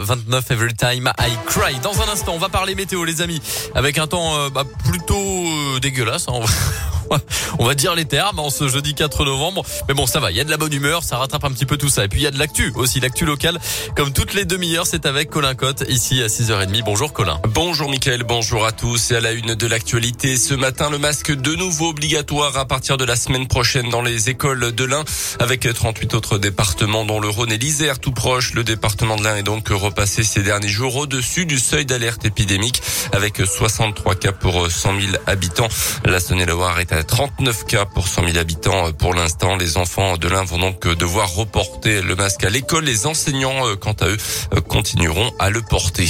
[0.00, 1.78] 29 Every Time I Cry.
[1.82, 3.40] Dans un instant, on va parler météo les amis,
[3.74, 6.26] avec un temps euh, bah, plutôt euh, dégueulasse.
[6.28, 6.40] Hein.
[7.58, 9.64] on va dire les termes en ce jeudi 4 novembre.
[9.88, 11.66] Mais bon, ça va, il y a de la bonne humeur, ça rattrape un petit
[11.66, 12.04] peu tout ça.
[12.04, 13.58] Et puis il y a de l'actu aussi, l'actu locale.
[13.96, 16.82] Comme toutes les demi-heures, c'est avec Colin Cotte, ici à 6h30.
[16.84, 17.40] Bonjour Colin.
[17.48, 19.10] Bonjour Mickaël, bonjour à tous.
[19.10, 22.96] Et à la une de l'actualité, ce matin, le masque de nouveau obligatoire à partir
[22.96, 25.04] de la semaine prochaine dans les écoles de l'Ain,
[25.38, 28.54] avec 38 autres départements dont le Rhône et l'Isère tout proche.
[28.54, 32.82] Le département de l'Ain est donc repassé ces derniers jours au-dessus du seuil d'alerte épidémique,
[33.12, 35.68] avec 63 cas pour 100 000 habitants.
[36.04, 39.56] La Saône-et-Loire est à 39 cas pour 100 000 habitants pour l'instant.
[39.56, 42.84] Les enfants de l'Ain vont donc devoir reporter le masque à l'école.
[42.84, 44.16] Les enseignants, euh, quant à eux,
[44.54, 46.08] euh, continueront à le porter.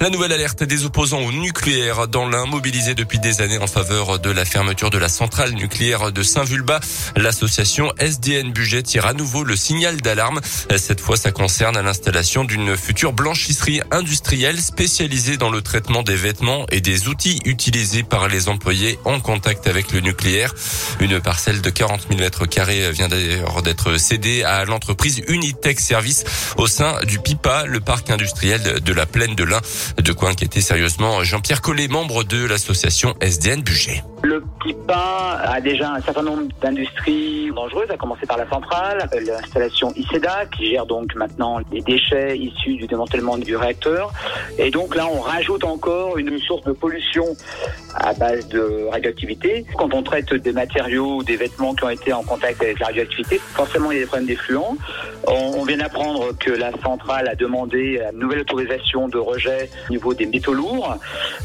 [0.00, 4.18] La nouvelle alerte des opposants au nucléaire dans l'Ain, mobilisés depuis des années en faveur
[4.18, 6.80] de la fermeture de la centrale nucléaire de Saint-Vulbas.
[7.16, 10.40] L'association SDN Budget tire à nouveau le signal d'alarme.
[10.76, 16.66] Cette fois, ça concerne l'installation d'une future blanchisserie industrielle spécialisée dans le traitement des vêtements
[16.70, 20.31] et des outils utilisés par les employés en contact avec le nucléaire.
[21.00, 26.24] Une parcelle de 40 000 mètres carrés vient d'ailleurs d'être cédée à l'entreprise Unitech Service
[26.56, 29.60] au sein du PIPA, le parc industriel de la plaine de l'Ain.
[29.98, 34.02] De quoi inquiéter sérieusement Jean-Pierre Collet, membre de l'association SDN Budget.
[34.22, 39.92] Le PIPA a déjà un certain nombre d'industries dangereuses, à commencer par la centrale, l'installation
[39.96, 44.12] ICEDA qui gère donc maintenant les déchets issus du démantèlement du réacteur.
[44.58, 47.24] Et donc là, on rajoute encore une source de pollution
[47.96, 49.66] à base de radioactivité.
[49.76, 53.40] Quand on traite des matériaux des vêtements qui ont été en contact avec la radioactivité,
[53.54, 54.76] forcément il y a des problèmes d'effluents.
[55.26, 60.14] On vient d'apprendre que la centrale a demandé une nouvelle autorisation de rejet au niveau
[60.14, 60.96] des métaux lourds.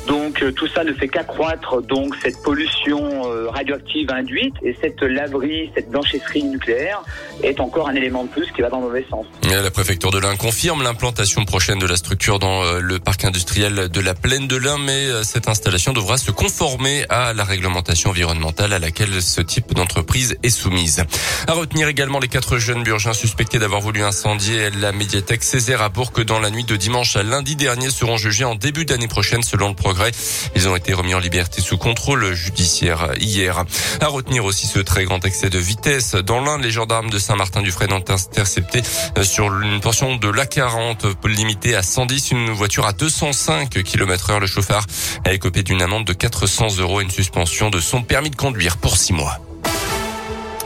[0.08, 5.02] Donc euh, tout ça ne fait qu'accroître donc cette pollution euh, radioactive induite et cette
[5.02, 7.02] laverie, cette blanchisserie nucléaire
[7.44, 9.26] est encore un élément de plus qui va dans le mauvais sens.
[9.44, 13.90] La préfecture de l'Ain confirme l'implantation prochaine de la structure dans euh, le parc industriel
[13.90, 18.74] de la plaine de l'Ain, mais cette installation devra se conformer à la réglementation environnementale
[18.74, 21.04] à laquelle ce type d'entreprise est soumise.
[21.48, 25.90] À retenir également les quatre jeunes burgins suspectés d'avoir voulu incendier la médiathèque Césaire à
[25.90, 29.44] Bourg dans la nuit de dimanche à lundi dernier seront jugés en début d'année prochaine
[29.44, 30.12] selon le progrès.
[30.56, 33.64] Ils ont été remis en liberté sous contrôle judiciaire hier.
[34.02, 36.16] À retenir aussi ce très grand excès de vitesse.
[36.16, 38.82] Dans l'un, les gendarmes de Saint-Martin-du-Fresne ont intercepté
[39.18, 44.40] euh, sur une portion de l'A40 limitée à 110 une voiture à 205 km heure.
[44.40, 44.86] Le chauffard
[45.26, 48.78] a écopé d'une amende de 400 euros et une suspension de son permis de conduire
[48.78, 49.40] pour six mois.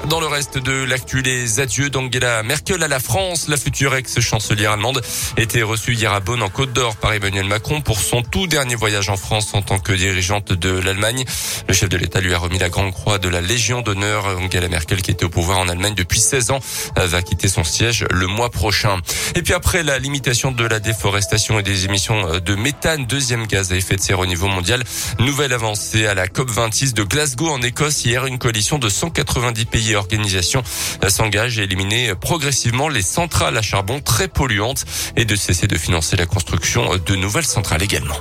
[0.10, 3.48] Dans le reste de l'actu, les adieux d'Angela Merkel à la France.
[3.48, 5.02] La future ex-chancelière allemande
[5.38, 8.76] était reçue hier à Bonn en Côte d'Or par Emmanuel Macron pour son tout dernier
[8.76, 11.24] voyage en France en tant que dirigeante de l'Allemagne.
[11.68, 14.26] Le chef de l'État lui a remis la grande croix de la Légion d'honneur.
[14.26, 16.60] Angela Merkel, qui était au pouvoir en Allemagne depuis 16 ans,
[16.96, 18.98] va quitter son siège le mois prochain.
[19.36, 23.72] Et puis après la limitation de la déforestation et des émissions de méthane, deuxième gaz
[23.72, 24.84] à effet de serre au niveau mondial,
[25.20, 28.04] nouvelle avancée à la COP26 de Glasgow en Écosse.
[28.04, 30.64] Hier, une coalition de 190 pays organisation
[31.08, 34.86] s'engage à éliminer progressivement les centrales à charbon très polluantes
[35.16, 38.18] et de cesser de financer la construction de nouvelles centrales également.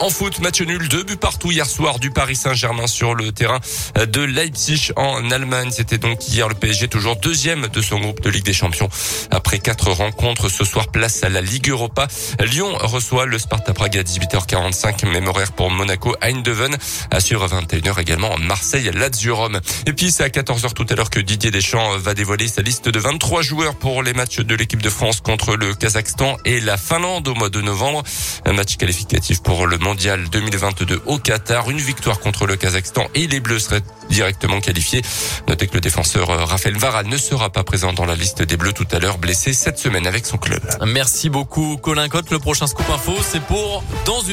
[0.00, 3.60] En foot, match nul, deux buts partout hier soir du Paris Saint-Germain sur le terrain
[3.94, 5.70] de Leipzig en Allemagne.
[5.70, 8.88] C'était donc hier le PSG toujours deuxième de son groupe de Ligue des Champions.
[9.30, 12.08] Après quatre rencontres, ce soir place à la Ligue Europa.
[12.40, 16.76] Lyon reçoit le Sparta Prague à 18h45, même horaire pour Monaco, Eindhoven.
[17.10, 19.60] Assure à 21h également Marseille, Lazio Rome.
[19.86, 22.88] Et puis c'est à 14h tout à l'heure que Didier Deschamps va dévoiler sa liste
[22.88, 26.76] de 23 joueurs pour les matchs de l'équipe de France contre le Kazakhstan et la
[26.76, 28.02] Finlande au mois de novembre.
[28.44, 31.70] Un match qualificatif pour le mondial 2022 au Qatar.
[31.70, 35.02] Une victoire contre le Kazakhstan et les Bleus seraient directement qualifiés.
[35.46, 38.56] Notez que le défenseur euh, Raphaël Varane ne sera pas présent dans la liste des
[38.56, 40.62] Bleus tout à l'heure, blessé cette semaine avec son club.
[40.86, 42.30] Merci beaucoup Colin Cotte.
[42.30, 44.22] Le prochain scoop info, c'est pour dans une